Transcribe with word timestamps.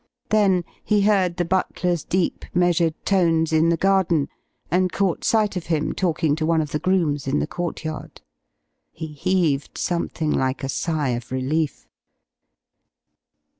Then 0.31 0.63
he 0.83 1.01
heard 1.03 1.37
the 1.37 1.45
butler's 1.45 2.03
deep, 2.03 2.43
measured 2.55 2.95
tones 3.05 3.53
in 3.53 3.69
the 3.69 3.77
garden, 3.77 4.29
and 4.71 4.91
caught 4.91 5.23
sight 5.23 5.55
of 5.55 5.67
him 5.67 5.93
talking 5.93 6.35
to 6.37 6.43
one 6.47 6.59
of 6.59 6.71
the 6.71 6.79
grooms 6.79 7.27
in 7.27 7.37
the 7.37 7.45
courtyard. 7.45 8.19
He 8.91 9.05
heaved 9.13 9.77
something 9.77 10.31
like 10.31 10.63
a 10.63 10.69
sigh 10.69 11.09
of 11.09 11.31
relief. 11.31 11.87